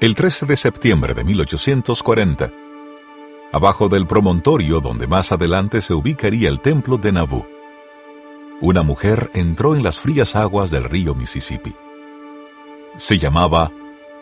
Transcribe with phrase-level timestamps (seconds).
[0.00, 2.50] El 13 de septiembre de 1840,
[3.52, 7.46] abajo del promontorio donde más adelante se ubicaría el templo de Nauvoo,
[8.62, 11.74] una mujer entró en las frías aguas del río Mississippi.
[12.96, 13.72] Se llamaba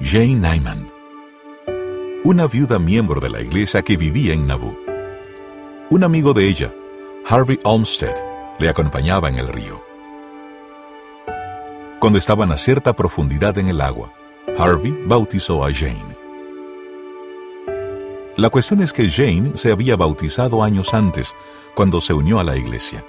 [0.00, 0.90] Jane Nyman,
[2.24, 4.76] una viuda miembro de la iglesia que vivía en Nauvoo.
[5.90, 6.74] Un amigo de ella,
[7.24, 8.16] Harvey Olmsted,
[8.58, 9.80] le acompañaba en el río.
[12.00, 14.17] Cuando estaban a cierta profundidad en el agua,
[14.58, 16.16] Harvey bautizó a Jane.
[18.36, 21.36] La cuestión es que Jane se había bautizado años antes,
[21.76, 23.04] cuando se unió a la iglesia.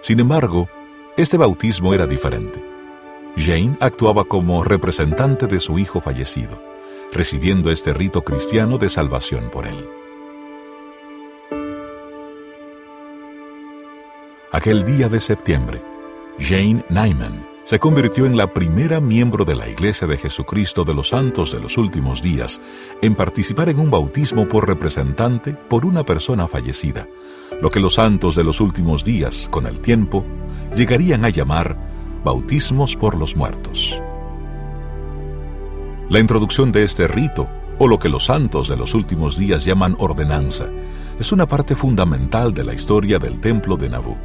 [0.00, 0.68] Sin embargo,
[1.16, 2.60] este bautismo era diferente.
[3.36, 6.60] Jane actuaba como representante de su hijo fallecido,
[7.12, 9.88] recibiendo este rito cristiano de salvación por él.
[14.50, 15.80] Aquel día de septiembre,
[16.40, 21.08] Jane Nyman se convirtió en la primera miembro de la Iglesia de Jesucristo de los
[21.08, 22.60] Santos de los Últimos Días
[23.00, 27.06] en participar en un bautismo por representante por una persona fallecida,
[27.60, 30.24] lo que los santos de los últimos días, con el tiempo,
[30.74, 31.76] llegarían a llamar
[32.24, 34.00] bautismos por los muertos.
[36.08, 39.96] La introducción de este rito, o lo que los santos de los últimos días llaman
[39.98, 40.66] ordenanza,
[41.18, 44.16] es una parte fundamental de la historia del templo de Nabú.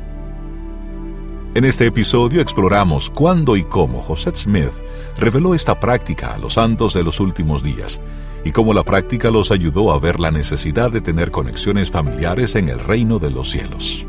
[1.57, 4.73] En este episodio exploramos cuándo y cómo José Smith
[5.17, 7.99] reveló esta práctica a los santos de los últimos días
[8.45, 12.69] y cómo la práctica los ayudó a ver la necesidad de tener conexiones familiares en
[12.69, 14.05] el reino de los cielos.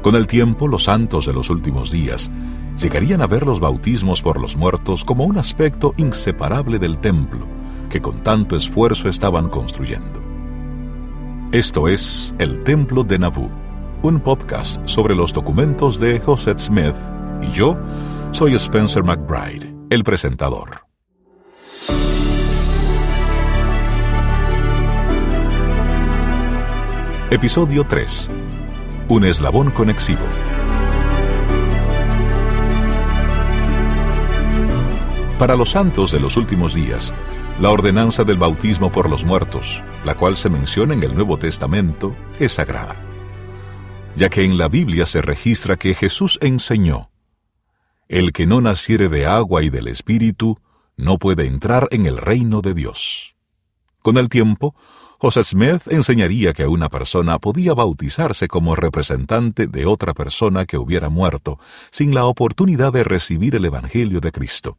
[0.00, 2.30] Con el tiempo, los santos de los últimos días
[2.80, 7.46] llegarían a ver los bautismos por los muertos como un aspecto inseparable del templo
[7.90, 10.22] que con tanto esfuerzo estaban construyendo.
[11.52, 13.50] Esto es el Templo de Nabú
[14.02, 16.96] un podcast sobre los documentos de José Smith,
[17.40, 17.78] y yo
[18.32, 20.86] soy Spencer McBride, el presentador.
[27.30, 28.28] Episodio 3.
[29.08, 30.20] Un eslabón conexivo.
[35.38, 37.14] Para los santos de los últimos días,
[37.60, 42.14] la ordenanza del bautismo por los muertos, la cual se menciona en el Nuevo Testamento,
[42.40, 43.11] es sagrada
[44.14, 47.10] ya que en la Biblia se registra que Jesús enseñó,
[48.08, 50.58] El que no naciere de agua y del Espíritu,
[50.96, 53.34] no puede entrar en el reino de Dios.
[54.00, 54.74] Con el tiempo,
[55.18, 61.08] José Smith enseñaría que una persona podía bautizarse como representante de otra persona que hubiera
[61.08, 61.58] muerto,
[61.90, 64.78] sin la oportunidad de recibir el Evangelio de Cristo.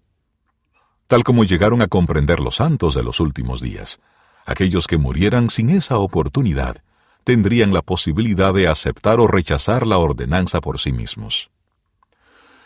[1.07, 3.99] Tal como llegaron a comprender los santos de los últimos días,
[4.45, 6.83] aquellos que murieran sin esa oportunidad
[7.23, 11.49] tendrían la posibilidad de aceptar o rechazar la ordenanza por sí mismos.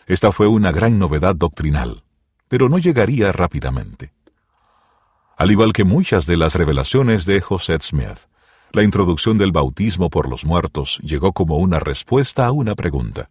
[0.06, 2.04] Esta fue una gran novedad doctrinal,
[2.48, 4.14] pero no llegaría rápidamente.
[5.38, 8.20] Al igual que muchas de las revelaciones de José Smith,
[8.72, 13.30] la introducción del bautismo por los muertos llegó como una respuesta a una pregunta,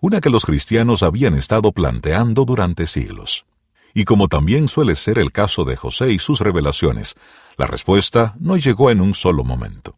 [0.00, 3.44] una que los cristianos habían estado planteando durante siglos.
[3.92, 7.16] Y como también suele ser el caso de José y sus revelaciones,
[7.56, 9.96] la respuesta no llegó en un solo momento.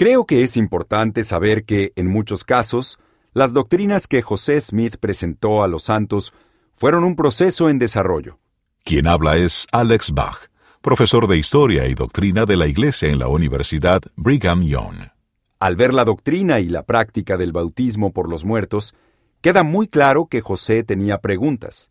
[0.00, 2.98] Creo que es importante saber que, en muchos casos,
[3.34, 6.32] las doctrinas que José Smith presentó a los santos
[6.74, 8.38] fueron un proceso en desarrollo.
[8.82, 10.48] Quien habla es Alex Bach,
[10.80, 15.10] profesor de Historia y Doctrina de la Iglesia en la Universidad Brigham Young.
[15.58, 18.94] Al ver la doctrina y la práctica del bautismo por los muertos,
[19.42, 21.90] queda muy claro que José tenía preguntas,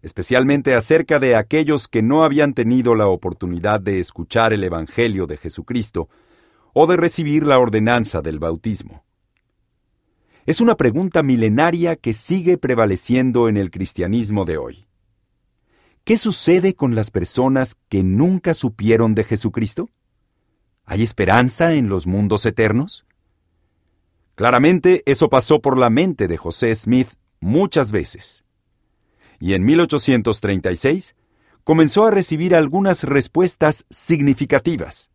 [0.00, 5.36] especialmente acerca de aquellos que no habían tenido la oportunidad de escuchar el Evangelio de
[5.36, 6.08] Jesucristo,
[6.72, 9.04] o de recibir la ordenanza del bautismo?
[10.46, 14.86] Es una pregunta milenaria que sigue prevaleciendo en el cristianismo de hoy.
[16.04, 19.88] ¿Qué sucede con las personas que nunca supieron de Jesucristo?
[20.84, 23.04] ¿Hay esperanza en los mundos eternos?
[24.34, 27.10] Claramente eso pasó por la mente de José Smith
[27.40, 28.42] muchas veces.
[29.38, 31.14] Y en 1836
[31.62, 35.09] comenzó a recibir algunas respuestas significativas.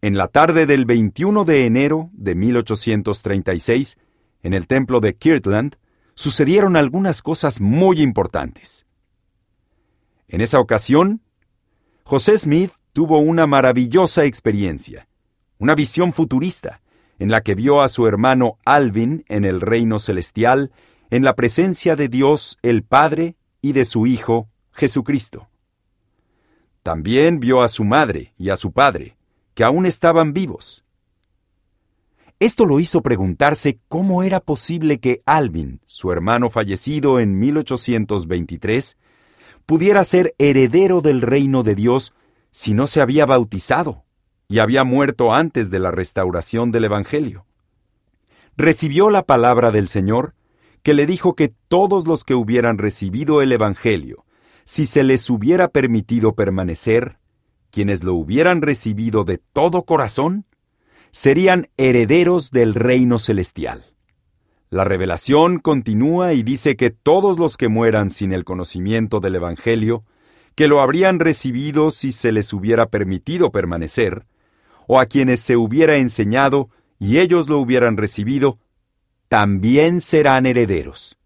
[0.00, 3.98] En la tarde del 21 de enero de 1836,
[4.44, 5.76] en el templo de Kirtland,
[6.14, 8.86] sucedieron algunas cosas muy importantes.
[10.28, 11.20] En esa ocasión,
[12.04, 15.08] José Smith tuvo una maravillosa experiencia,
[15.58, 16.80] una visión futurista,
[17.18, 20.70] en la que vio a su hermano Alvin en el reino celestial,
[21.10, 25.48] en la presencia de Dios el Padre y de su Hijo, Jesucristo.
[26.84, 29.17] También vio a su madre y a su padre,
[29.58, 30.84] que aún estaban vivos.
[32.38, 38.96] Esto lo hizo preguntarse cómo era posible que Alvin, su hermano fallecido en 1823,
[39.66, 42.14] pudiera ser heredero del reino de Dios
[42.52, 44.04] si no se había bautizado
[44.46, 47.44] y había muerto antes de la restauración del Evangelio.
[48.56, 50.34] Recibió la palabra del Señor,
[50.84, 54.24] que le dijo que todos los que hubieran recibido el Evangelio,
[54.62, 57.18] si se les hubiera permitido permanecer,
[57.70, 60.44] quienes lo hubieran recibido de todo corazón,
[61.10, 63.86] serían herederos del reino celestial.
[64.70, 70.04] La revelación continúa y dice que todos los que mueran sin el conocimiento del Evangelio,
[70.54, 74.26] que lo habrían recibido si se les hubiera permitido permanecer,
[74.86, 76.68] o a quienes se hubiera enseñado
[76.98, 78.58] y ellos lo hubieran recibido,
[79.28, 81.16] también serán herederos.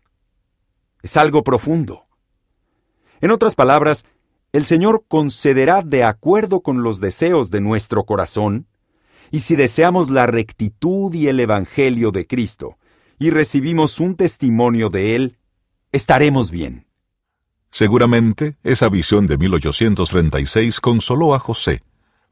[1.02, 2.04] Es algo profundo.
[3.20, 4.04] En otras palabras,
[4.52, 8.66] el Señor concederá de acuerdo con los deseos de nuestro corazón,
[9.30, 12.76] y si deseamos la rectitud y el Evangelio de Cristo,
[13.18, 15.38] y recibimos un testimonio de Él,
[15.90, 16.86] estaremos bien.
[17.70, 21.82] Seguramente esa visión de 1836 consoló a José,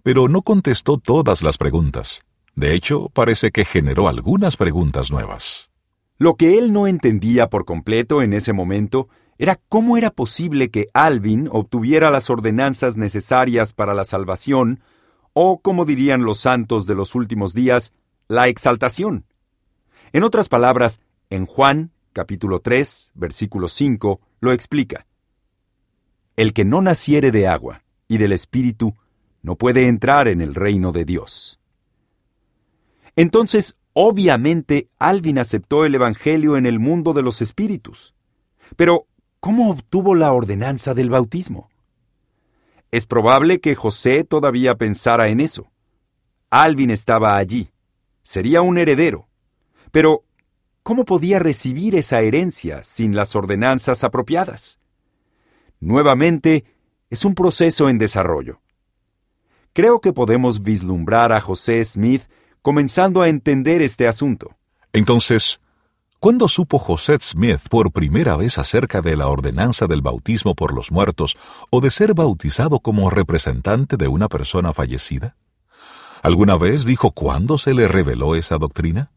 [0.03, 2.23] pero no contestó todas las preguntas.
[2.55, 5.71] De hecho, parece que generó algunas preguntas nuevas.
[6.19, 9.09] Lo que él no entendía por completo en ese momento
[9.41, 14.81] era cómo era posible que Alvin obtuviera las ordenanzas necesarias para la salvación,
[15.33, 17.95] o, como dirían los santos de los últimos días,
[18.29, 19.25] la exaltación.
[20.13, 21.01] En otras palabras,
[21.31, 25.07] en Juan, capítulo 3, versículo 5, lo explica.
[26.37, 28.95] El que no naciere de agua y del Espíritu
[29.41, 31.61] no puede entrar en el reino de Dios.
[33.17, 38.15] Entonces, obviamente, Alvin aceptó el Evangelio en el mundo de los espíritus.
[38.77, 39.07] Pero,
[39.41, 41.71] ¿cómo obtuvo la ordenanza del bautismo?
[42.91, 45.71] Es probable que José todavía pensara en eso.
[46.51, 47.71] Alvin estaba allí.
[48.23, 49.29] Sería un heredero.
[49.91, 50.25] Pero,
[50.83, 54.79] ¿cómo podía recibir esa herencia sin las ordenanzas apropiadas?
[55.79, 56.65] Nuevamente,
[57.09, 58.61] es un proceso en desarrollo.
[59.73, 62.23] Creo que podemos vislumbrar a José Smith
[62.61, 64.57] comenzando a entender este asunto.
[64.93, 65.61] Entonces,
[66.21, 70.93] ¿cuándo supo José Smith por primera vez acerca de la ordenanza del bautismo por los
[70.93, 71.37] muertos
[71.71, 75.37] o de ser bautizado como representante de una persona fallecida?
[76.23, 79.11] ¿Alguna vez dijo cuándo se le reveló esa doctrina?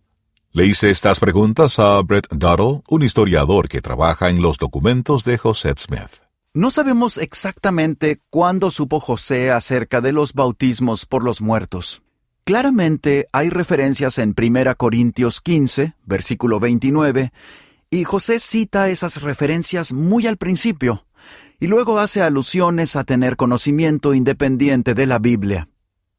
[0.54, 5.38] Le hice estas preguntas a Brett Duddle, un historiador que trabaja en los documentos de
[5.38, 6.22] José Smith.
[6.54, 12.04] No sabemos exactamente cuándo supo José acerca de los bautismos por los muertos.
[12.45, 17.31] Claramente hay referencias en 1 Corintios 15, versículo 29,
[17.90, 21.06] y José cita esas referencias muy al principio,
[21.62, 25.69] y luego hace alusiones a tener conocimiento independiente de la Biblia.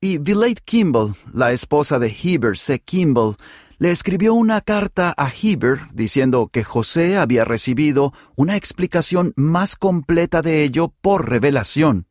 [0.00, 2.78] Y Villate Kimball, la esposa de Heber C.
[2.78, 3.36] Kimball,
[3.76, 10.40] le escribió una carta a Heber diciendo que José había recibido una explicación más completa
[10.40, 12.06] de ello por revelación.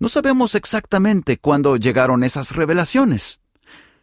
[0.00, 3.40] No sabemos exactamente cuándo llegaron esas revelaciones.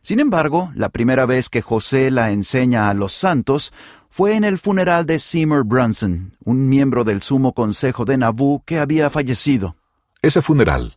[0.01, 3.73] Sin embargo, la primera vez que José la enseña a los santos
[4.09, 8.79] fue en el funeral de Seymour Brunson, un miembro del sumo consejo de Nabú que
[8.79, 9.75] había fallecido.
[10.21, 10.95] Ese funeral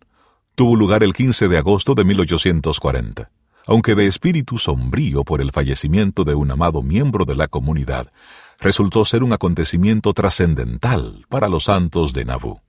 [0.55, 3.31] tuvo lugar el 15 de agosto de 1840
[3.67, 8.12] aunque de espíritu sombrío por el fallecimiento de un amado miembro de la comunidad,
[8.58, 12.61] resultó ser un acontecimiento trascendental para los santos de Nauvoo.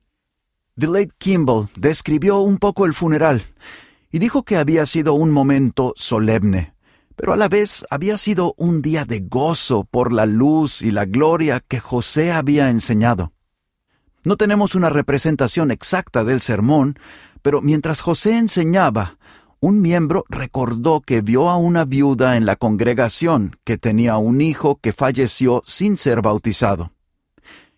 [0.78, 3.42] The Kimball describió un poco el funeral
[4.10, 6.72] y dijo que había sido un momento solemne,
[7.14, 11.04] pero a la vez había sido un día de gozo por la luz y la
[11.04, 13.32] gloria que José había enseñado.
[14.24, 16.98] No tenemos una representación exacta del sermón,
[17.42, 19.18] pero mientras José enseñaba,
[19.60, 24.78] un miembro recordó que vio a una viuda en la congregación que tenía un hijo
[24.80, 26.92] que falleció sin ser bautizado.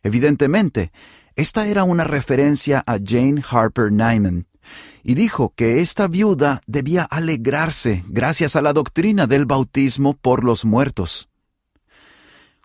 [0.04, 0.92] Evidentemente,
[1.36, 4.46] esta era una referencia a Jane Harper Nyman,
[5.02, 10.64] y dijo que esta viuda debía alegrarse gracias a la doctrina del bautismo por los
[10.64, 11.28] muertos.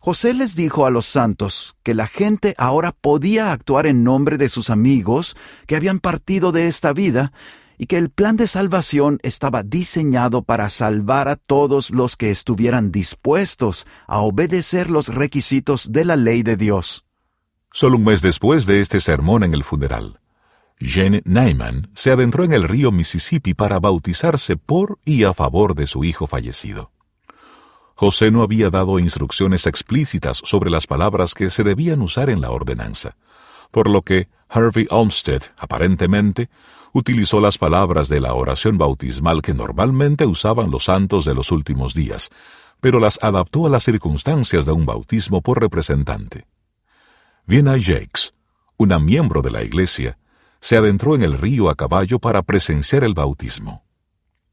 [0.01, 4.47] José les dijo a los santos que la gente ahora podía actuar en nombre de
[4.47, 5.35] sus amigos
[5.67, 7.33] que habían partido de esta vida
[7.77, 12.91] y que el plan de salvación estaba diseñado para salvar a todos los que estuvieran
[12.91, 17.08] dispuestos a obedecer los requisitos de la ley de Dios.
[17.79, 20.19] Solo un mes después de este sermón en el funeral,
[20.81, 25.87] Jane Nyman se adentró en el río Mississippi para bautizarse por y a favor de
[25.87, 26.91] su hijo fallecido.
[27.95, 32.51] José no había dado instrucciones explícitas sobre las palabras que se debían usar en la
[32.51, 33.15] ordenanza,
[33.71, 36.49] por lo que Harvey Olmsted, aparentemente,
[36.91, 41.93] utilizó las palabras de la oración bautismal que normalmente usaban los santos de los últimos
[41.93, 42.29] días,
[42.81, 46.48] pero las adaptó a las circunstancias de un bautismo por representante.
[47.49, 48.35] Vienna Jakes,
[48.77, 50.19] una miembro de la iglesia,
[50.61, 53.83] se adentró en el río a caballo para presenciar el bautismo.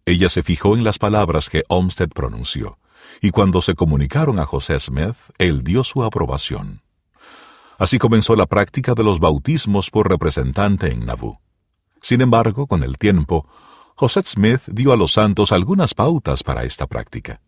[0.06, 2.78] Ella se fijó en las palabras que Olmsted pronunció,
[3.20, 6.80] y cuando se comunicaron a José Smith, él dio su aprobación.
[7.76, 11.38] Así comenzó la práctica de los bautismos por representante en Nauvoo.
[12.00, 13.46] Sin embargo, con el tiempo,
[13.94, 17.42] José Smith dio a los santos algunas pautas para esta práctica.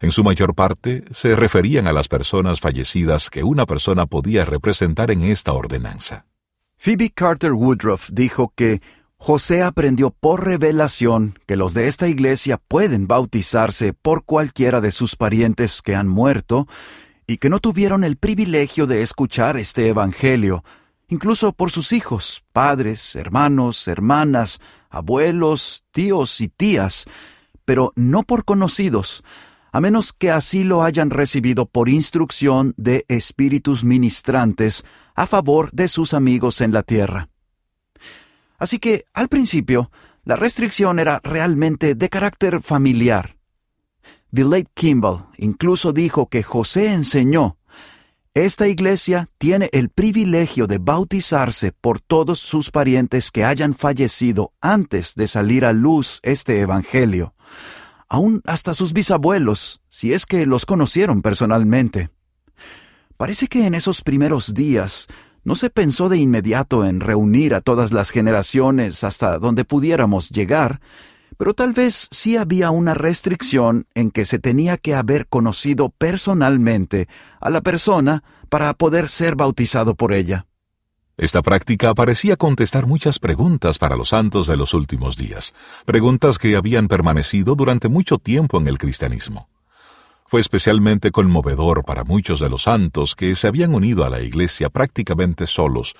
[0.00, 5.10] En su mayor parte se referían a las personas fallecidas que una persona podía representar
[5.10, 6.26] en esta ordenanza.
[6.76, 8.80] Phoebe Carter Woodruff dijo que
[9.16, 15.16] José aprendió por revelación que los de esta iglesia pueden bautizarse por cualquiera de sus
[15.16, 16.68] parientes que han muerto
[17.26, 20.62] y que no tuvieron el privilegio de escuchar este Evangelio,
[21.08, 27.06] incluso por sus hijos, padres, hermanos, hermanas, abuelos, tíos y tías,
[27.64, 29.24] pero no por conocidos,
[29.78, 35.86] a menos que así lo hayan recibido por instrucción de espíritus ministrantes a favor de
[35.86, 37.28] sus amigos en la tierra.
[38.58, 39.92] Así que, al principio,
[40.24, 43.36] la restricción era realmente de carácter familiar.
[44.32, 47.56] Late Kimball incluso dijo que José enseñó,
[48.34, 55.14] esta iglesia tiene el privilegio de bautizarse por todos sus parientes que hayan fallecido antes
[55.14, 57.34] de salir a luz este Evangelio,
[58.08, 62.10] aún hasta sus bisabuelos, si es que los conocieron personalmente.
[63.16, 65.08] Parece que en esos primeros días
[65.44, 70.80] no se pensó de inmediato en reunir a todas las generaciones hasta donde pudiéramos llegar,
[71.36, 77.08] pero tal vez sí había una restricción en que se tenía que haber conocido personalmente
[77.40, 80.47] a la persona para poder ser bautizado por ella.
[81.18, 85.52] Esta práctica parecía contestar muchas preguntas para los santos de los últimos días,
[85.84, 89.48] preguntas que habían permanecido durante mucho tiempo en el cristianismo.
[90.26, 94.68] Fue especialmente conmovedor para muchos de los santos que se habían unido a la Iglesia
[94.68, 95.96] prácticamente solos,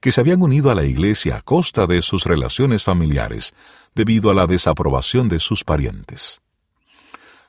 [0.00, 3.54] que se habían unido a la Iglesia a costa de sus relaciones familiares,
[3.94, 6.42] debido a la desaprobación de sus parientes.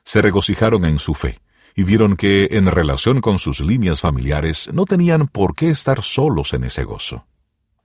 [0.04, 1.38] Se regocijaron en su fe,
[1.84, 6.64] vieron que, en relación con sus líneas familiares, no tenían por qué estar solos en
[6.64, 7.26] ese gozo.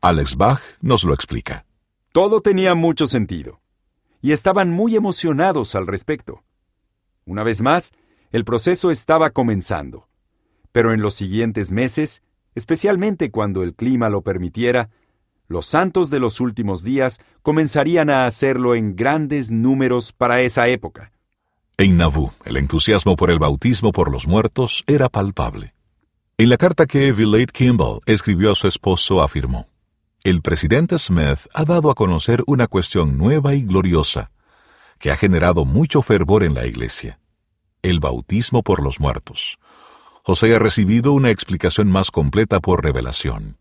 [0.01, 1.65] Alex Bach nos lo explica.
[2.11, 3.59] Todo tenía mucho sentido,
[4.21, 6.43] y estaban muy emocionados al respecto.
[7.25, 7.91] Una vez más,
[8.31, 10.07] el proceso estaba comenzando.
[10.71, 12.21] Pero en los siguientes meses,
[12.53, 14.89] especialmente cuando el clima lo permitiera,
[15.47, 21.11] los santos de los últimos días comenzarían a hacerlo en grandes números para esa época.
[21.77, 25.73] En Nauvoo, el entusiasmo por el bautismo por los muertos era palpable.
[26.37, 29.67] En la carta que Villate Kimball escribió a su esposo afirmó,
[30.23, 34.31] El presidente Smith ha dado a conocer una cuestión nueva y gloriosa,
[34.99, 37.19] que ha generado mucho fervor en la iglesia
[37.89, 39.59] el bautismo por los muertos.
[40.23, 43.57] José ha recibido una explicación más completa por revelación.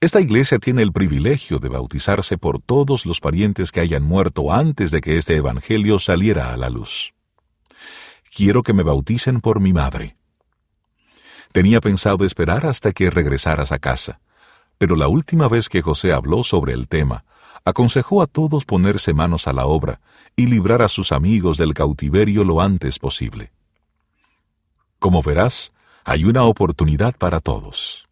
[0.00, 4.90] Esta iglesia tiene el privilegio de bautizarse por todos los parientes que hayan muerto antes
[4.90, 7.14] de que este Evangelio saliera a la luz.
[8.34, 10.16] Quiero que me bauticen por mi madre.
[11.52, 14.20] Tenía pensado esperar hasta que regresaras a casa,
[14.76, 17.24] pero la última vez que José habló sobre el tema,
[17.64, 20.00] aconsejó a todos ponerse manos a la obra
[20.36, 23.52] y librar a sus amigos del cautiverio lo antes posible.
[24.98, 25.72] Como verás,
[26.04, 28.03] hay una oportunidad para todos.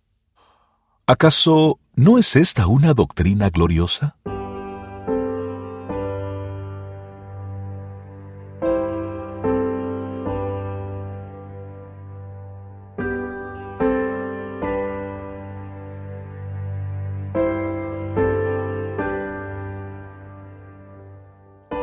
[1.12, 4.16] ¿Acaso no es esta una doctrina gloriosa?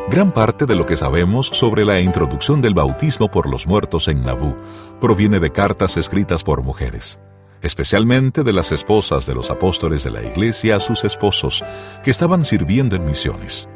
[0.09, 4.24] Gran parte de lo que sabemos sobre la introducción del bautismo por los muertos en
[4.24, 4.55] Nabú
[5.00, 7.19] proviene de cartas escritas por mujeres,
[7.61, 11.63] especialmente de las esposas de los apóstoles de la iglesia a sus esposos
[12.03, 13.67] que estaban sirviendo en misiones.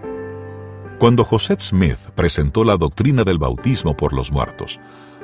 [1.00, 4.80] Cuando José Smith presentó la doctrina del bautismo por los muertos,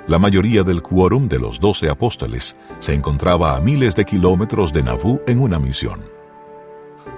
[0.07, 4.83] la mayoría del quórum de los doce apóstoles se encontraba a miles de kilómetros de
[4.83, 6.01] Nabú en una misión.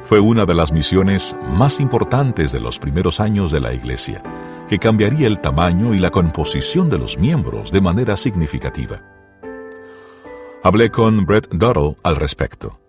[0.03, 4.21] Fue una de las misiones más importantes de los primeros años de la Iglesia,
[4.67, 9.01] que cambiaría el tamaño y la composición de los miembros de manera significativa.
[10.63, 12.80] Hablé con Brett Duddle al respecto.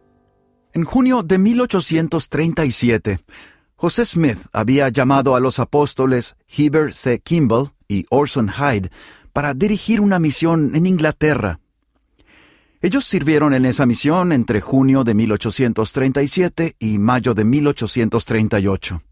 [0.72, 3.20] En junio de 1837,
[3.76, 7.18] José Smith había llamado a los apóstoles Heber C.
[7.20, 8.90] Kimball y Orson Hyde
[9.32, 11.58] para dirigir una misión en Inglaterra
[12.84, 19.02] ellos sirvieron en esa misión entre junio de 1837 y mayo de 1838.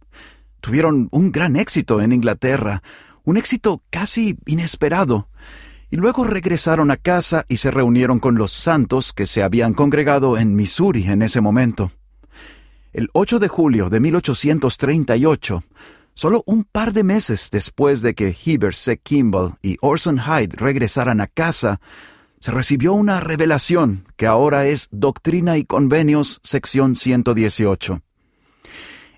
[0.61, 2.83] Tuvieron un gran éxito en Inglaterra,
[3.23, 5.29] un éxito casi inesperado,
[5.91, 10.39] y luego regresaron a casa y se reunieron con los santos que se habían congregado
[10.39, 11.91] en Missouri en ese momento.
[12.93, 15.65] El 8 de julio de 1838,
[16.15, 18.99] solo un par de meses después de que Heber C.
[18.99, 21.81] Kimball y Orson Hyde regresaran a casa,
[22.39, 28.01] se recibió una revelación que ahora es Doctrina y Convenios, sección 118.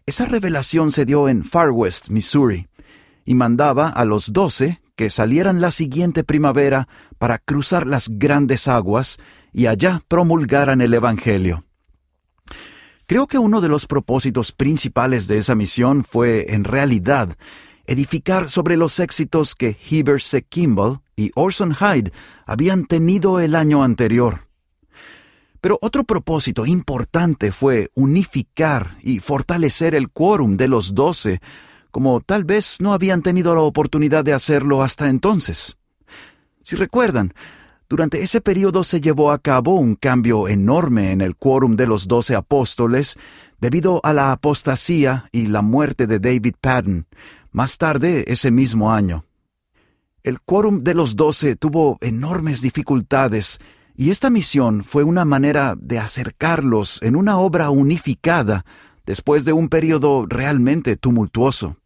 [0.04, 2.68] Esa revelación se dio en Far West, Missouri,
[3.24, 9.18] y mandaba a los doce que salieran la siguiente primavera para cruzar las grandes aguas
[9.52, 11.64] y allá promulgaran el Evangelio.
[13.06, 17.36] Creo que uno de los propósitos principales de esa misión fue, en realidad,
[17.86, 20.42] edificar sobre los éxitos que Heber C.
[20.42, 22.12] Kimball y Orson Hyde
[22.46, 24.48] habían tenido el año anterior.
[25.60, 31.40] Pero otro propósito importante fue unificar y fortalecer el quórum de los doce
[31.92, 35.76] como tal vez no habían tenido la oportunidad de hacerlo hasta entonces.
[36.62, 37.34] Si recuerdan,
[37.88, 42.08] durante ese periodo se llevó a cabo un cambio enorme en el quórum de los
[42.08, 43.18] doce apóstoles
[43.60, 47.06] debido a la apostasía y la muerte de David Patton,
[47.52, 49.26] más tarde ese mismo año.
[50.22, 53.60] El quórum de los doce tuvo enormes dificultades
[53.94, 58.64] y esta misión fue una manera de acercarlos en una obra unificada
[59.04, 61.76] después de un periodo realmente tumultuoso.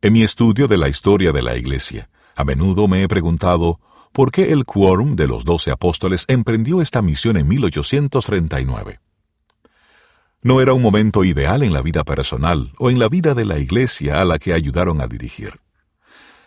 [0.00, 3.80] En mi estudio de la historia de la Iglesia, a menudo me he preguntado
[4.12, 9.00] por qué el quórum de los doce apóstoles emprendió esta misión en 1839.
[10.42, 13.58] No era un momento ideal en la vida personal o en la vida de la
[13.58, 15.58] Iglesia a la que ayudaron a dirigir.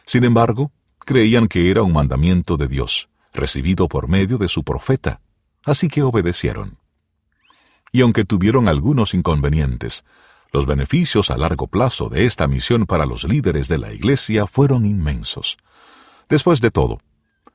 [0.05, 5.19] Sin embargo, creían que era un mandamiento de Dios, recibido por medio de su profeta,
[5.65, 6.77] así que obedecieron.
[7.91, 10.05] Y aunque tuvieron algunos inconvenientes,
[10.51, 14.85] los beneficios a largo plazo de esta misión para los líderes de la Iglesia fueron
[14.85, 15.57] inmensos.
[16.27, 16.99] Después de todo,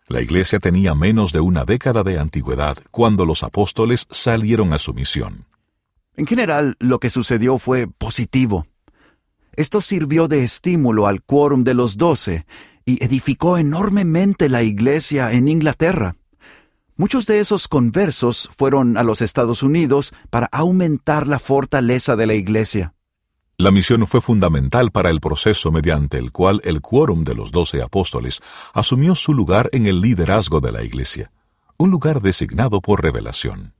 [0.08, 4.94] la Iglesia tenía menos de una década de antigüedad cuando los apóstoles salieron a su
[4.94, 5.46] misión.
[6.16, 8.66] En general, lo que sucedió fue positivo.
[9.52, 12.46] Esto sirvió de estímulo al quórum de los doce
[12.84, 16.16] y edificó enormemente la Iglesia en Inglaterra.
[16.98, 22.34] Muchos de esos conversos fueron a los Estados Unidos para aumentar la fortaleza de la
[22.34, 22.94] Iglesia.
[23.58, 27.80] La misión fue fundamental para el proceso mediante el cual el quórum de los doce
[27.80, 28.42] apóstoles
[28.74, 31.32] asumió su lugar en el liderazgo de la Iglesia,
[31.78, 33.72] un lugar designado por revelación.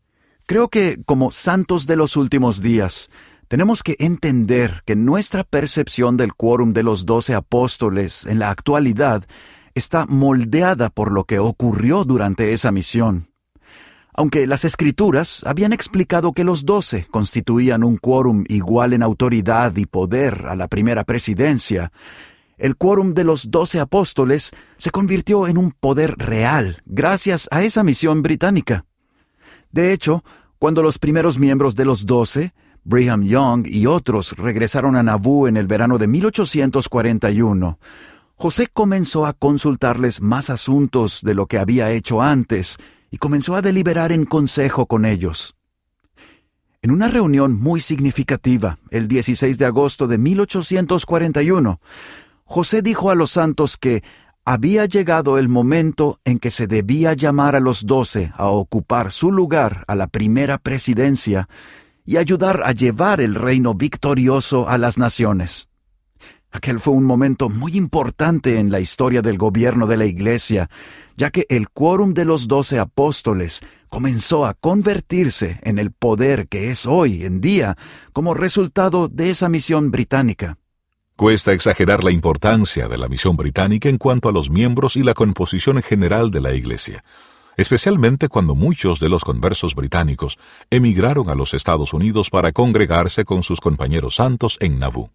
[0.47, 3.11] Creo que, como santos de los últimos días,
[3.49, 9.27] tenemos que entender que nuestra percepción del quórum de los doce apóstoles en la actualidad
[9.75, 13.29] está moldeada por lo que ocurrió durante esa misión.
[14.19, 19.85] Aunque las escrituras habían explicado que los doce constituían un quórum igual en autoridad y
[19.85, 21.93] poder a la primera presidencia,
[22.57, 27.85] el quórum de los doce apóstoles se convirtió en un poder real gracias a esa
[27.85, 28.87] misión británica.
[29.71, 30.25] De hecho,
[30.59, 35.59] cuando los primeros miembros de los doce, Brigham Young y otros regresaron a Nauvoo en
[35.59, 37.79] el verano de 1841,
[38.37, 42.79] José comenzó a consultarles más asuntos de lo que había hecho antes
[43.17, 45.57] y comenzó a deliberar en consejo con ellos.
[46.83, 51.81] En una reunión muy significativa, el 16 de agosto de 1841,
[52.45, 54.03] José dijo a los santos que
[54.45, 59.33] había llegado el momento en que se debía llamar a los doce a ocupar su
[59.33, 61.49] lugar a la primera presidencia
[62.05, 65.71] y ayudar a llevar el reino victorioso a las naciones.
[66.57, 70.71] Aquel fue un momento muy importante en la historia del gobierno de la Iglesia,
[71.15, 76.71] ya que el quórum de los doce apóstoles comenzó a convertirse en el poder que
[76.71, 77.77] es hoy en día
[78.15, 80.57] como resultado de esa misión británica.
[81.15, 85.13] Cuesta exagerar la importancia de la misión británica en cuanto a los miembros y la
[85.13, 87.05] composición general de la Iglesia,
[87.59, 90.39] especialmente cuando muchos de los conversos británicos
[90.71, 95.11] emigraron a los Estados Unidos para congregarse con sus compañeros santos en Nauvoo.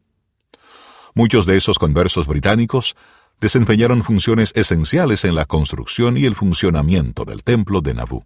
[1.13, 2.95] Muchos de esos conversos británicos
[3.41, 8.25] desempeñaron funciones esenciales en la construcción y el funcionamiento del templo de Nauvoo.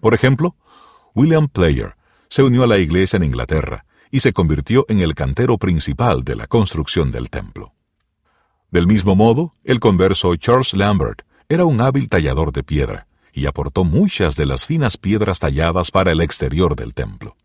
[0.00, 0.56] Por ejemplo,
[1.14, 1.96] William Player
[2.28, 6.36] se unió a la iglesia en Inglaterra y se convirtió en el cantero principal de
[6.36, 7.72] la construcción del templo.
[8.70, 13.84] Del mismo modo, el converso Charles Lambert era un hábil tallador de piedra y aportó
[13.84, 17.36] muchas de las finas piedras talladas para el exterior del templo.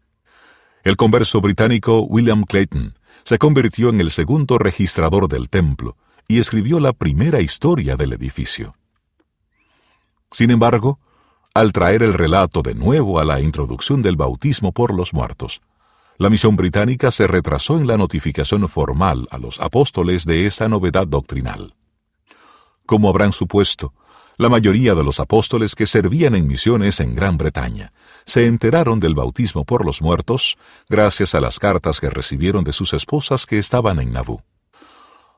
[0.84, 2.99] El converso británico William Clayton
[3.30, 5.96] se convirtió en el segundo registrador del templo
[6.28, 8.74] y escribió la primera historia del edificio.
[10.32, 10.98] Sin embargo,
[11.54, 15.62] al traer el relato de nuevo a la introducción del bautismo por los muertos,
[16.18, 21.06] la misión británica se retrasó en la notificación formal a los apóstoles de esa novedad
[21.06, 21.76] doctrinal.
[22.88, 23.94] Como habrán supuesto,
[24.42, 27.92] La mayoría de los apóstoles que servían en misiones en Gran Bretaña
[28.30, 32.94] se enteraron del bautismo por los muertos gracias a las cartas que recibieron de sus
[32.94, 34.44] esposas que estaban en Nauvoo.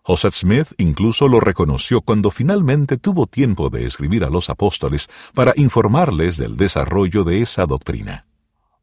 [0.03, 5.53] Joseph Smith incluso lo reconoció cuando finalmente tuvo tiempo de escribir a los apóstoles para
[5.55, 8.25] informarles del desarrollo de esa doctrina.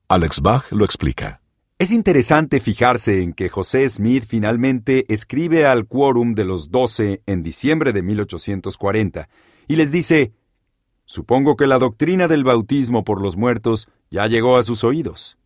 [0.09, 1.43] Alex Bach lo explica.
[1.79, 7.43] Es interesante fijarse en que José Smith finalmente escribe al quórum de los doce en
[7.43, 9.29] diciembre de 1840
[9.69, 10.33] y les dice,
[11.09, 15.39] Supongo que la doctrina del bautismo por los muertos ya llegó a sus oídos.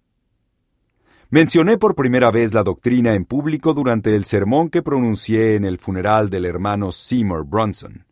[1.30, 5.78] Mencioné por primera vez la doctrina en público durante el sermón que pronuncié en el
[5.78, 8.06] funeral del hermano Seymour Bronson,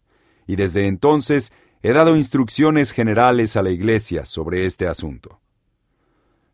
[0.47, 5.41] y desde entonces he dado instrucciones generales a la Iglesia sobre este asunto.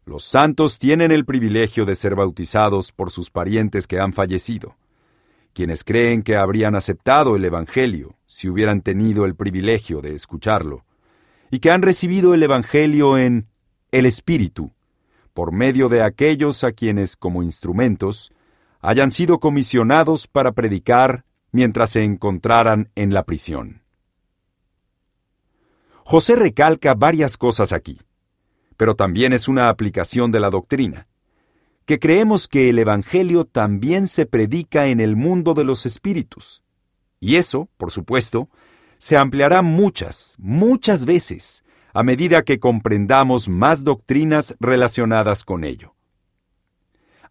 [0.06, 4.76] Los santos tienen el privilegio de ser bautizados por sus parientes que han fallecido,
[5.52, 10.85] quienes creen que habrían aceptado el Evangelio si hubieran tenido el privilegio de escucharlo,
[11.56, 13.48] y que han recibido el Evangelio en
[13.90, 14.74] el Espíritu,
[15.32, 18.30] por medio de aquellos a quienes, como instrumentos,
[18.82, 23.80] hayan sido comisionados para predicar mientras se encontraran en la prisión.
[26.04, 28.02] José recalca varias cosas aquí,
[28.76, 31.08] pero también es una aplicación de la doctrina,
[31.86, 36.62] que creemos que el Evangelio también se predica en el mundo de los espíritus.
[37.18, 38.50] Y eso, por supuesto,
[38.98, 45.94] se ampliará muchas, muchas veces a medida que comprendamos más doctrinas relacionadas con ello.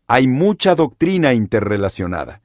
[0.08, 2.42] Hay mucha doctrina interrelacionada.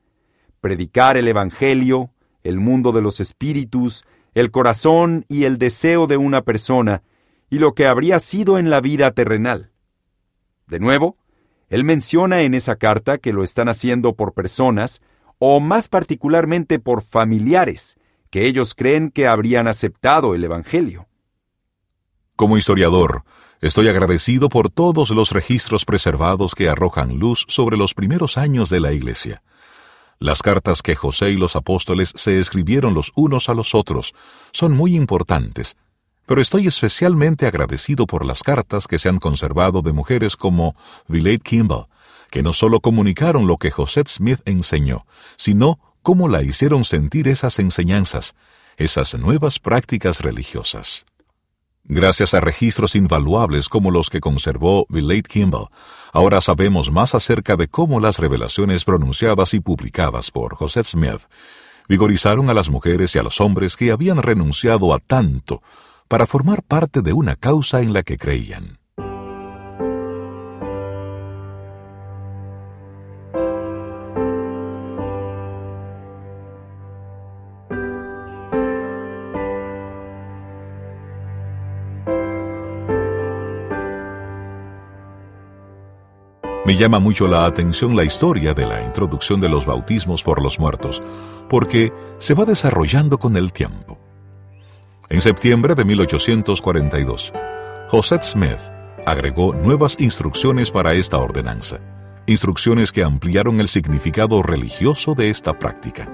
[0.60, 2.10] Predicar el Evangelio,
[2.42, 4.04] el mundo de los espíritus,
[4.34, 7.02] el corazón y el deseo de una persona,
[7.48, 9.70] y lo que habría sido en la vida terrenal.
[10.66, 11.16] De nuevo,
[11.68, 15.00] él menciona en esa carta que lo están haciendo por personas,
[15.38, 17.96] o más particularmente por familiares,
[18.30, 21.06] que ellos creen que habrían aceptado el Evangelio.
[22.36, 23.24] Como historiador,
[23.60, 28.80] estoy agradecido por todos los registros preservados que arrojan luz sobre los primeros años de
[28.80, 29.42] la Iglesia.
[30.18, 34.14] Las cartas que José y los apóstoles se escribieron los unos a los otros
[34.52, 35.76] son muy importantes,
[36.26, 40.76] pero estoy especialmente agradecido por las cartas que se han conservado de mujeres como
[41.08, 41.86] Villette Kimball,
[42.30, 47.58] que no solo comunicaron lo que José Smith enseñó, sino cómo la hicieron sentir esas
[47.58, 48.34] enseñanzas,
[48.76, 51.06] esas nuevas prácticas religiosas.
[51.84, 55.68] Gracias a registros invaluables como los que conservó Villette Kimball,
[56.12, 61.22] ahora sabemos más acerca de cómo las revelaciones pronunciadas y publicadas por José Smith
[61.88, 65.62] vigorizaron a las mujeres y a los hombres que habían renunciado a tanto
[66.06, 68.79] para formar parte de una causa en la que creían.
[86.70, 90.60] Me llama mucho la atención la historia de la introducción de los bautismos por los
[90.60, 91.02] muertos,
[91.48, 93.98] porque se va desarrollando con el tiempo.
[95.08, 97.32] En septiembre de 1842,
[97.88, 98.60] José Smith
[99.04, 101.80] agregó nuevas instrucciones para esta ordenanza,
[102.26, 106.08] instrucciones que ampliaron el significado religioso de esta práctica.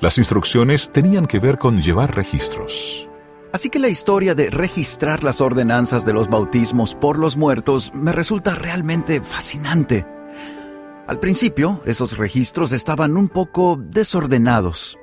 [0.00, 3.08] Las instrucciones tenían que ver con llevar registros,
[3.52, 8.12] Así que la historia de registrar las ordenanzas de los bautismos por los muertos me
[8.12, 10.06] resulta realmente fascinante.
[11.06, 14.98] Al principio, esos registros estaban un poco desordenados.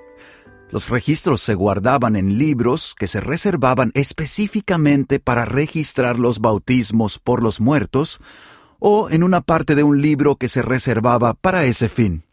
[0.69, 7.41] Los registros se guardaban en libros que se reservaban específicamente para registrar los bautismos por
[7.41, 8.19] los muertos,
[8.79, 12.25] o en una parte de un libro que se reservaba para ese fin.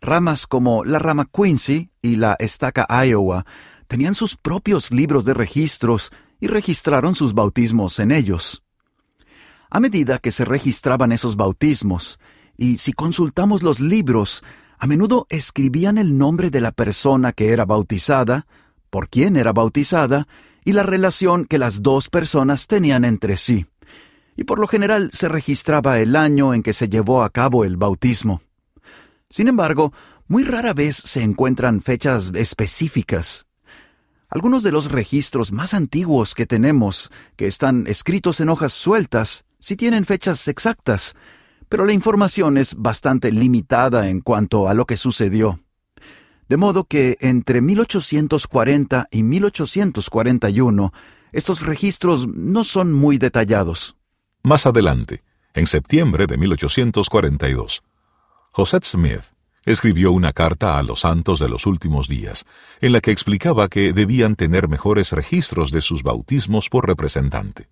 [0.00, 3.44] Ramas como la rama Quincy y la estaca Iowa
[3.86, 8.62] tenían sus propios libros de registros y registraron sus bautismos en ellos.
[9.70, 12.18] A medida que se registraban esos bautismos,
[12.56, 14.42] y si consultamos los libros,
[14.78, 18.46] a menudo escribían el nombre de la persona que era bautizada,
[18.90, 20.26] por quién era bautizada,
[20.64, 23.66] y la relación que las dos personas tenían entre sí.
[24.36, 27.76] Y por lo general se registraba el año en que se llevó a cabo el
[27.76, 28.42] bautismo.
[29.30, 29.92] Sin embargo,
[30.28, 33.46] muy rara vez se encuentran fechas específicas.
[34.34, 39.76] Algunos de los registros más antiguos que tenemos, que están escritos en hojas sueltas, sí
[39.76, 41.14] tienen fechas exactas,
[41.68, 45.60] pero la información es bastante limitada en cuanto a lo que sucedió.
[46.48, 50.94] De modo que entre 1840 y 1841,
[51.32, 53.98] estos registros no son muy detallados.
[54.42, 57.82] Más adelante, en septiembre de 1842,
[58.50, 59.24] José Smith
[59.64, 62.44] escribió una carta a los santos de los últimos días,
[62.80, 67.68] en la que explicaba que debían tener mejores registros de sus bautismos por representante.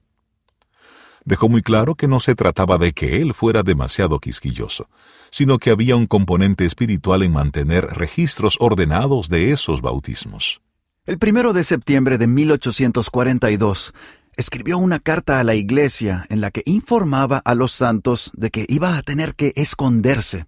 [1.24, 4.88] Dejó muy claro que no se trataba de que él fuera demasiado quisquilloso,
[5.30, 10.60] sino que había un componente espiritual en mantener registros ordenados de esos bautismos.
[11.06, 13.92] El primero de septiembre de 1842
[14.36, 18.64] escribió una carta a la iglesia en la que informaba a los santos de que
[18.68, 20.46] iba a tener que esconderse.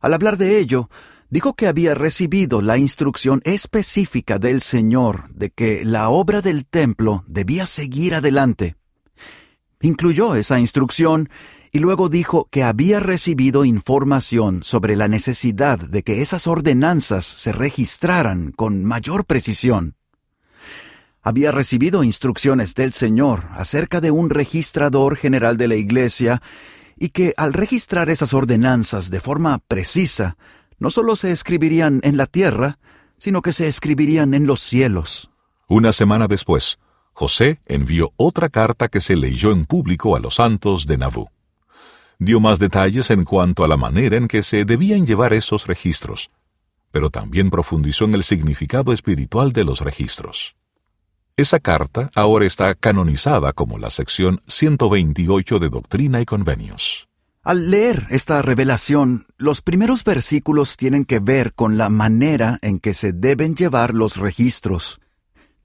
[0.00, 0.88] Al hablar de ello,
[1.28, 7.24] dijo que había recibido la instrucción específica del Señor de que la obra del templo
[7.26, 8.76] debía seguir adelante.
[9.80, 11.28] Incluyó esa instrucción
[11.70, 17.52] y luego dijo que había recibido información sobre la necesidad de que esas ordenanzas se
[17.52, 19.96] registraran con mayor precisión.
[21.20, 26.40] Había recibido instrucciones del Señor acerca de un registrador general de la Iglesia
[26.98, 30.36] y que al registrar esas ordenanzas de forma precisa,
[30.78, 32.78] no solo se escribirían en la tierra,
[33.18, 35.30] sino que se escribirían en los cielos.
[35.68, 36.78] Una semana después,
[37.12, 41.28] José envió otra carta que se leyó en público a los santos de Nabú
[42.18, 46.30] dio más detalles en cuanto a la manera en que se debían llevar esos registros,
[46.90, 50.56] pero también profundizó en el significado espiritual de los registros.
[51.38, 57.06] Esa carta ahora está canonizada como la sección 128 de Doctrina y Convenios.
[57.44, 62.92] Al leer esta revelación, los primeros versículos tienen que ver con la manera en que
[62.92, 64.98] se deben llevar los registros.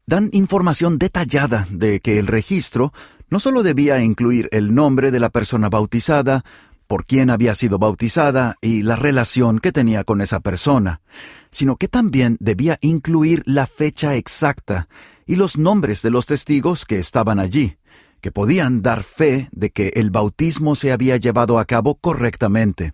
[0.06, 2.94] Dan información detallada de que el registro
[3.32, 6.46] no solo debía incluir el nombre de la persona bautizada,
[6.86, 11.02] por quién había sido bautizada y la relación que tenía con esa persona,
[11.50, 14.88] sino que también debía incluir la fecha exacta
[15.26, 17.78] y los nombres de los testigos que estaban allí,
[18.22, 22.94] que podían dar fe de que el bautismo se había llevado a cabo correctamente.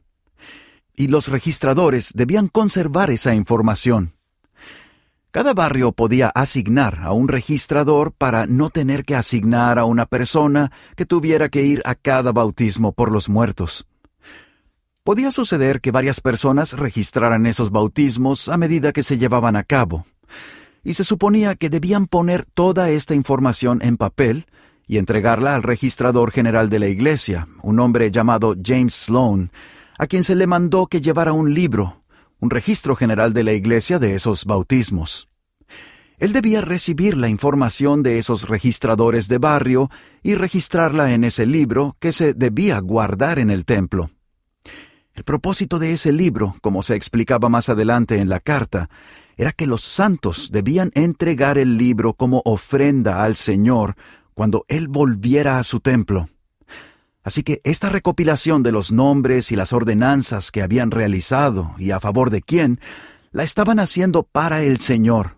[0.95, 4.13] Y los registradores debían conservar esa información.
[5.31, 10.71] Cada barrio podía asignar a un registrador para no tener que asignar a una persona
[10.95, 13.85] que tuviera que ir a cada bautismo por los muertos.
[15.03, 20.05] Podía suceder que varias personas registraran esos bautismos a medida que se llevaban a cabo,
[20.83, 24.45] y se suponía que debían poner toda esta información en papel
[24.87, 29.51] y entregarla al registrador general de la iglesia, un hombre llamado James Sloan,
[29.97, 31.99] a quien se le mandó que llevara un libro
[32.39, 35.27] un registro general de la iglesia de esos bautismos.
[36.17, 39.89] Él debía recibir la información de esos registradores de barrio
[40.21, 44.09] y registrarla en ese libro que se debía guardar en el templo.
[45.13, 48.89] El propósito de ese libro, como se explicaba más adelante en la carta,
[49.39, 53.95] era que los santos debían entregar el libro como ofrenda al Señor
[54.33, 56.27] cuando Él volviera a su templo.
[57.23, 62.01] Así que esta recopilación de los nombres y las ordenanzas que habían realizado y a
[62.01, 62.81] favor de quién,
[63.31, 65.37] la estaban haciendo para el Señor.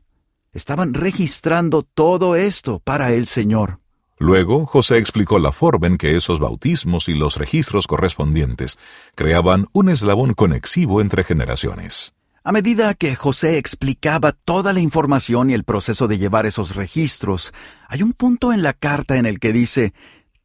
[0.51, 3.81] Estaban registrando todo esto para el Señor.
[4.17, 8.79] Luego, José explicó la forma en que esos bautismos y los registros correspondientes
[9.13, 12.15] creaban un eslabón conexivo entre generaciones.
[12.43, 17.53] A medida que José explicaba toda la información y el proceso de llevar esos registros,
[17.87, 19.93] hay un punto en la carta en el que dice,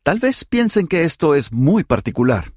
[0.07, 2.53] Tal vez piensen que esto es muy particular.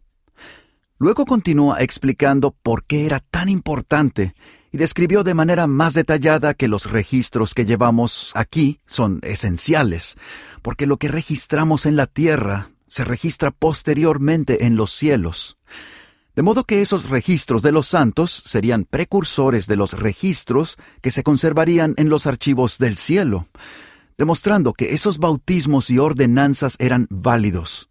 [0.99, 4.35] Luego continúa explicando por qué era tan importante
[4.71, 10.15] y describió de manera más detallada que los registros que llevamos aquí son esenciales,
[10.61, 15.57] porque lo que registramos en la tierra se registra posteriormente en los cielos.
[16.39, 21.21] De modo que esos registros de los santos serían precursores de los registros que se
[21.21, 23.49] conservarían en los archivos del cielo
[24.17, 27.89] demostrando que esos bautismos y ordenanzas eran válidos.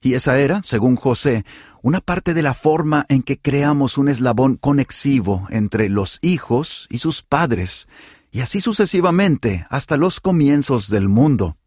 [0.00, 1.44] Y esa era, según José,
[1.82, 6.96] una parte de la forma en que creamos un eslabón conexivo entre los hijos y
[6.96, 7.88] sus padres,
[8.30, 11.58] y así sucesivamente hasta los comienzos del mundo.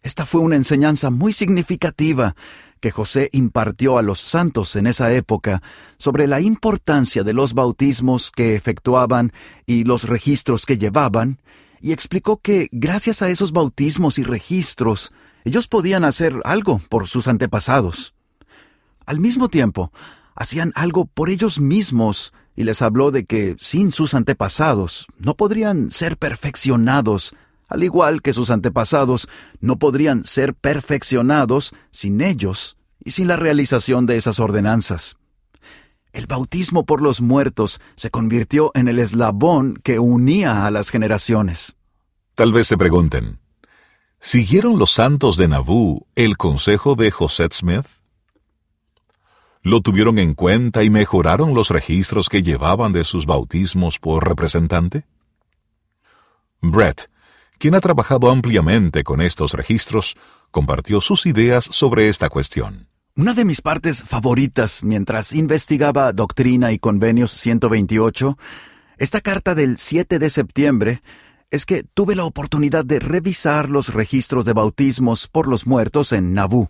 [0.00, 2.34] Esta fue una enseñanza muy significativa
[2.82, 5.62] que José impartió a los santos en esa época
[5.98, 9.32] sobre la importancia de los bautismos que efectuaban
[9.64, 11.40] y los registros que llevaban,
[11.80, 15.12] y explicó que gracias a esos bautismos y registros,
[15.44, 18.14] ellos podían hacer algo por sus antepasados.
[19.06, 19.92] Al mismo tiempo,
[20.34, 25.90] hacían algo por ellos mismos y les habló de que sin sus antepasados no podrían
[25.90, 27.34] ser perfeccionados,
[27.72, 29.28] al igual que sus antepasados
[29.60, 35.16] no podrían ser perfeccionados sin ellos y sin la realización de esas ordenanzas.
[36.12, 41.74] El bautismo por los muertos se convirtió en el eslabón que unía a las generaciones.
[42.34, 43.38] Tal vez se pregunten,
[44.20, 47.86] ¿siguieron los santos de Nabú el consejo de José Smith?
[49.62, 55.06] ¿Lo tuvieron en cuenta y mejoraron los registros que llevaban de sus bautismos por representante?
[56.60, 57.10] Brett,
[57.62, 60.16] quien ha trabajado ampliamente con estos registros,
[60.50, 62.88] compartió sus ideas sobre esta cuestión.
[63.14, 68.36] Una de mis partes favoritas mientras investigaba Doctrina y Convenios 128,
[68.98, 71.02] esta carta del 7 de septiembre,
[71.52, 76.34] es que tuve la oportunidad de revisar los registros de bautismos por los muertos en
[76.34, 76.68] Nabú.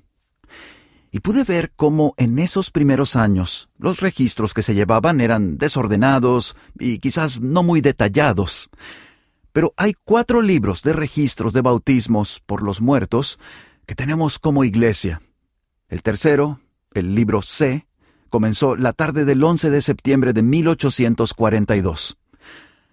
[1.11, 6.55] Y pude ver cómo en esos primeros años los registros que se llevaban eran desordenados
[6.78, 8.68] y quizás no muy detallados.
[9.53, 13.38] Pero hay cuatro libros de registros de bautismos por los muertos
[13.87, 15.21] que tenemos como iglesia
[15.93, 16.59] el tercero,
[16.95, 17.87] el libro C,
[18.31, 22.17] comenzó la tarde del 11 de septiembre de 1842.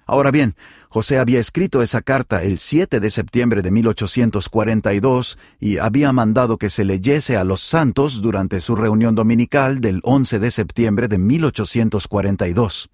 [0.06, 0.58] Ahora bien,
[0.90, 6.70] José había escrito esa carta el 7 de septiembre de 1842 y había mandado que
[6.70, 12.90] se leyese a los santos durante su reunión dominical del 11 de septiembre de 1842.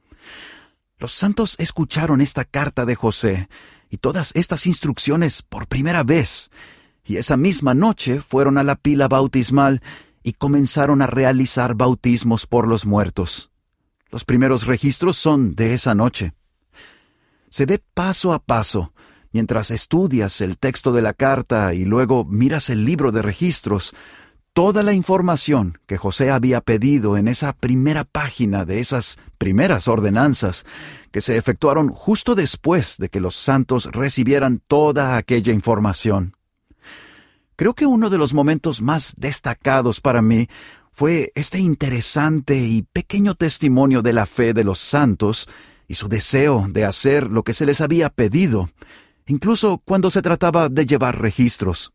[0.97, 3.49] Los santos escucharon esta carta de José
[3.89, 6.49] y todas estas instrucciones por primera vez,
[7.03, 9.81] y esa misma noche fueron a la pila bautismal
[10.23, 13.51] y comenzaron a realizar bautismos por los muertos.
[14.09, 16.33] Los primeros registros son de esa noche.
[17.49, 18.93] Se ve paso a paso,
[19.31, 23.93] mientras estudias el texto de la carta y luego miras el libro de registros,
[24.55, 30.65] toda la información que José había pedido en esa primera página de esas primeras ordenanzas
[31.11, 36.37] que se efectuaron justo después de que los santos recibieran toda aquella información.
[37.57, 40.47] Creo que uno de los momentos más destacados para mí
[40.93, 45.49] fue este interesante y pequeño testimonio de la fe de los santos
[45.85, 48.69] y su deseo de hacer lo que se les había pedido,
[49.27, 51.94] incluso cuando se trataba de llevar registros.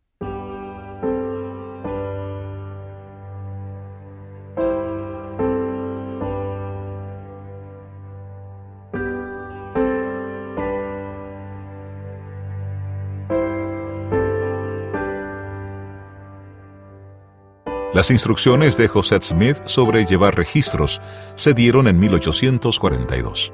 [18.01, 21.03] Las instrucciones de José Smith sobre llevar registros
[21.35, 23.53] se dieron en 1842.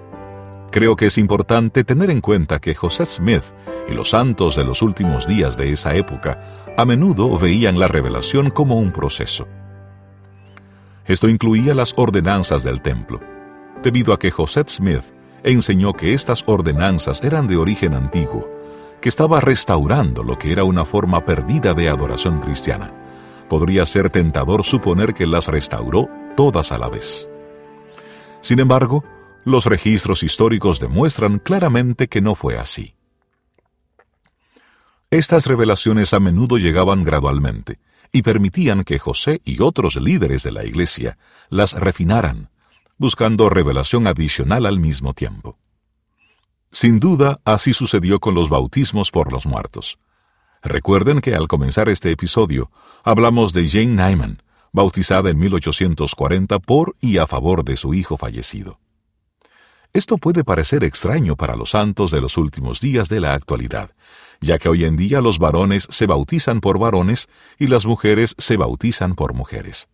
[0.70, 3.42] Creo que es importante tener en cuenta que José Smith
[3.88, 8.50] y los santos de los últimos días de esa época a menudo veían la revelación
[8.50, 9.48] como un proceso.
[11.06, 13.18] Esto incluía las ordenanzas del templo,
[13.82, 18.48] debido a que José Smith enseñó que estas ordenanzas eran de origen antiguo,
[19.00, 23.05] que estaba restaurando lo que era una forma perdida de adoración cristiana
[23.48, 27.28] podría ser tentador suponer que las restauró todas a la vez.
[28.40, 29.04] Sin embargo,
[29.44, 32.94] los registros históricos demuestran claramente que no fue así.
[35.10, 37.78] Estas revelaciones a menudo llegaban gradualmente
[38.12, 41.16] y permitían que José y otros líderes de la Iglesia
[41.48, 42.50] las refinaran,
[42.98, 45.58] buscando revelación adicional al mismo tiempo.
[46.72, 49.98] Sin duda, así sucedió con los bautismos por los muertos.
[50.62, 52.70] Recuerden que al comenzar este episodio
[53.06, 54.42] hablamos de Jane Nyman,
[54.72, 58.80] bautizada en 1840 por y a favor de su hijo fallecido.
[59.92, 63.92] Esto puede parecer extraño para los santos de los últimos días de la actualidad,
[64.40, 67.28] ya que hoy en día los varones se bautizan por varones
[67.60, 69.88] y las mujeres se bautizan por mujeres.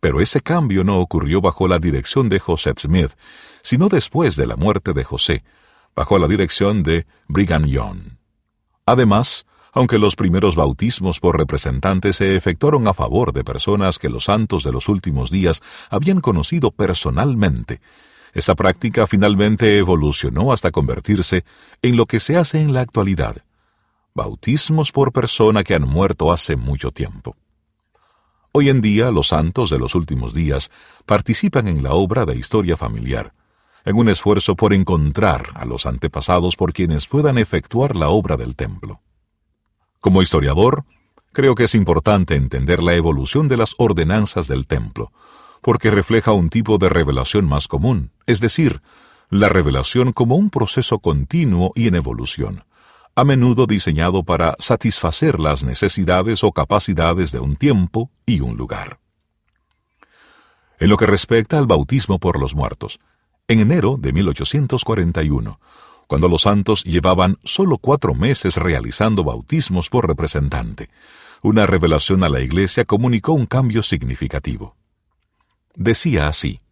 [0.00, 3.12] Pero ese cambio no ocurrió bajo la dirección de José Smith,
[3.62, 5.44] sino después de la muerte de José,
[5.94, 8.16] bajo la dirección de Brigham Young.
[8.84, 14.24] Además, aunque los primeros bautismos por representantes se efectuaron a favor de personas que los
[14.24, 17.80] santos de los últimos días habían conocido personalmente,
[18.32, 21.44] esa práctica finalmente evolucionó hasta convertirse
[21.82, 23.44] en lo que se hace en la actualidad,
[24.14, 27.36] bautismos por persona que han muerto hace mucho tiempo.
[28.52, 30.70] Hoy en día los santos de los últimos días
[31.06, 33.32] participan en la obra de historia familiar,
[33.84, 38.56] en un esfuerzo por encontrar a los antepasados por quienes puedan efectuar la obra del
[38.56, 39.00] templo.
[40.00, 40.84] Como historiador,
[41.32, 45.12] creo que es importante entender la evolución de las ordenanzas del templo,
[45.60, 48.80] porque refleja un tipo de revelación más común, es decir,
[49.28, 52.64] la revelación como un proceso continuo y en evolución,
[53.14, 59.00] a menudo diseñado para satisfacer las necesidades o capacidades de un tiempo y un lugar.
[60.78, 63.00] En lo que respecta al bautismo por los muertos,
[63.48, 65.60] en enero de 1841,
[66.10, 70.90] cuando los santos llevaban solo cuatro meses realizando bautismos por representante.
[71.40, 74.74] Una revelación a la Iglesia comunicó un cambio significativo.
[75.76, 76.62] Decía así,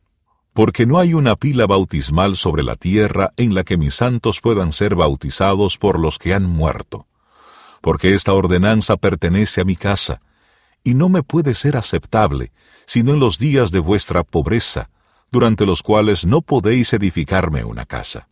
[0.55, 4.73] porque no hay una pila bautismal sobre la tierra en la que mis santos puedan
[4.73, 7.07] ser bautizados por los que han muerto,
[7.81, 10.21] porque esta ordenanza pertenece a mi casa,
[10.83, 12.51] y no me puede ser aceptable,
[12.87, 14.91] sino en los días de vuestra pobreza,
[15.31, 18.27] durante los cuales no podéis edificarme una casa.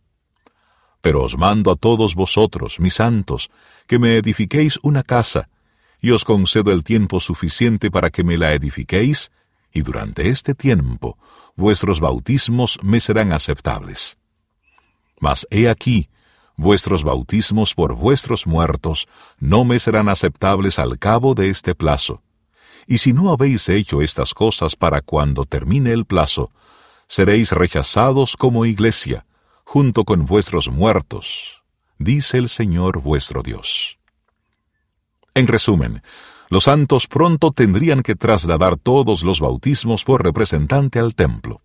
[1.01, 3.49] Pero os mando a todos vosotros, mis santos,
[3.87, 5.49] que me edifiquéis una casa,
[6.01, 9.31] y os concedo el tiempo suficiente para que me la edifiquéis,
[9.71, 11.17] y durante este tiempo
[11.55, 14.17] vuestros bautismos me serán aceptables.
[15.19, 16.09] Mas he aquí,
[16.55, 19.07] vuestros bautismos por vuestros muertos
[19.39, 22.21] no me serán aceptables al cabo de este plazo.
[22.85, 26.51] Y si no habéis hecho estas cosas para cuando termine el plazo,
[27.07, 29.25] seréis rechazados como iglesia,
[29.69, 31.61] junto con vuestros muertos,
[31.99, 33.99] dice el Señor vuestro Dios.
[35.33, 36.01] En resumen,
[36.49, 41.59] los santos pronto tendrían que trasladar todos los bautismos por representante al templo.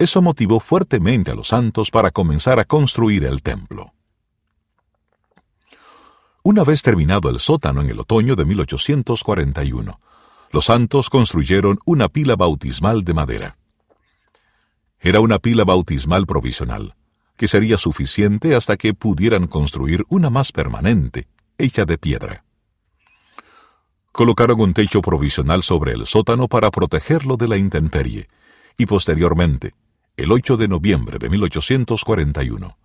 [0.00, 3.92] Eso motivó fuertemente a los santos para comenzar a construir el templo.
[6.42, 10.00] Una vez terminado el sótano en el otoño de 1841,
[10.50, 13.58] los santos construyeron una pila bautismal de madera.
[14.98, 16.96] Era una pila bautismal provisional,
[17.36, 21.28] que sería suficiente hasta que pudieran construir una más permanente,
[21.58, 22.44] hecha de piedra.
[24.12, 28.28] Colocaron un techo provisional sobre el sótano para protegerlo de la intemperie,
[28.76, 29.74] y posteriormente,
[30.16, 32.76] el 8 de noviembre de 1841,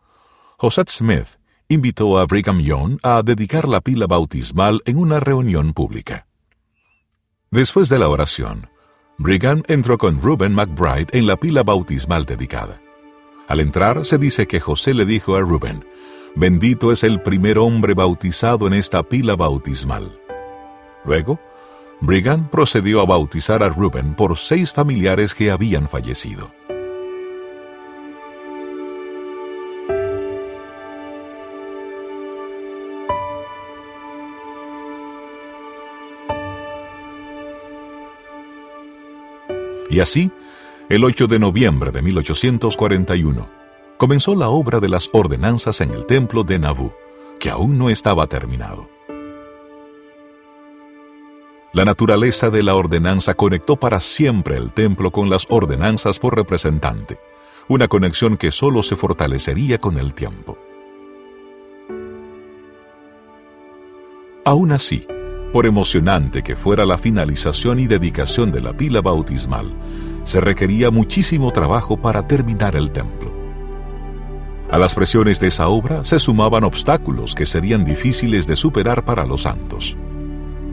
[0.57, 1.27] José Smith
[1.67, 6.27] invitó a Brigham Young a dedicar la pila bautismal en una reunión pública.
[7.51, 8.69] Después de la oración,
[9.17, 12.81] Brigham entró con Reuben McBride en la pila bautismal dedicada.
[13.47, 15.85] Al entrar se dice que José le dijo a Reuben,
[16.35, 20.19] Bendito es el primer hombre bautizado en esta pila bautismal.
[21.05, 21.39] Luego,
[22.01, 26.51] Brigham procedió a bautizar a Reuben por seis familiares que habían fallecido.
[39.89, 40.29] Y así,
[40.89, 43.49] el 8 de noviembre de 1841,
[43.97, 46.95] comenzó la obra de las ordenanzas en el templo de Nauvoo,
[47.39, 48.89] que aún no estaba terminado.
[51.73, 57.19] La naturaleza de la ordenanza conectó para siempre el templo con las ordenanzas por representante,
[57.67, 60.57] una conexión que solo se fortalecería con el tiempo.
[64.45, 65.05] Aún así,
[65.51, 69.67] por emocionante que fuera la finalización y dedicación de la pila bautismal,
[70.27, 73.31] se requería muchísimo trabajo para terminar el templo.
[74.69, 79.25] A las presiones de esa obra se sumaban obstáculos que serían difíciles de superar para
[79.25, 79.95] los santos.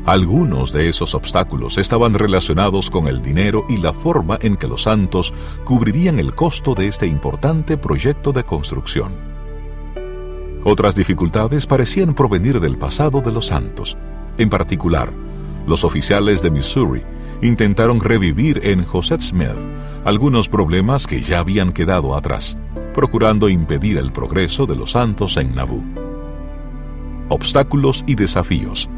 [0.06, 4.82] Algunos de esos obstáculos estaban relacionados con el dinero y la forma en que los
[4.82, 5.32] santos
[5.64, 9.12] cubrirían el costo de este importante proyecto de construcción.
[10.64, 13.96] Otras dificultades parecían provenir del pasado de los santos,
[14.36, 15.12] en particular,
[15.68, 17.02] los oficiales de Missouri
[17.42, 19.56] intentaron revivir en José Smith
[20.04, 22.58] algunos problemas que ya habían quedado atrás,
[22.92, 25.82] procurando impedir el progreso de los santos en Nauvoo.
[27.30, 28.88] Obstáculos y desafíos.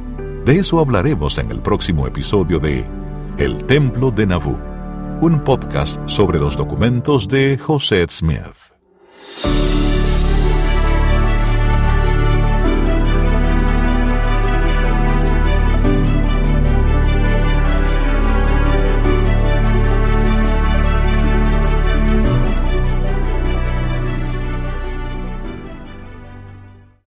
[0.45, 2.87] De eso hablaremos en el próximo episodio de
[3.39, 4.59] El Templo de Nauvoo,
[5.21, 8.67] un podcast sobre los documentos de José Smith.